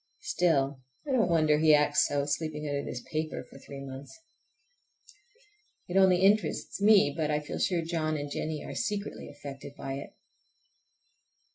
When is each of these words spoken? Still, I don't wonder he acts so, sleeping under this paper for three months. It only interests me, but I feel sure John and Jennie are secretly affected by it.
Still, 0.23 0.81
I 1.07 1.11
don't 1.11 1.29
wonder 1.29 1.59
he 1.59 1.75
acts 1.75 2.07
so, 2.07 2.25
sleeping 2.25 2.67
under 2.67 2.83
this 2.83 3.03
paper 3.11 3.45
for 3.47 3.59
three 3.59 3.81
months. 3.85 4.11
It 5.87 5.95
only 5.95 6.23
interests 6.23 6.81
me, 6.81 7.13
but 7.15 7.29
I 7.29 7.39
feel 7.39 7.59
sure 7.59 7.83
John 7.85 8.17
and 8.17 8.31
Jennie 8.31 8.65
are 8.65 8.73
secretly 8.73 9.29
affected 9.29 9.75
by 9.75 9.93
it. 9.99 10.15